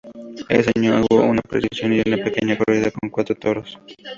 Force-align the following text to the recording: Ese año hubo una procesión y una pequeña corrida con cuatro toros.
Ese 0.49 0.71
año 0.75 1.01
hubo 1.11 1.21
una 1.25 1.43
procesión 1.43 1.93
y 1.93 2.01
una 2.03 2.23
pequeña 2.23 2.57
corrida 2.57 2.89
con 2.89 3.11
cuatro 3.11 3.35
toros. 3.35 3.77